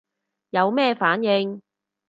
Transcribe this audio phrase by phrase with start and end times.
[0.49, 1.61] 有咩反應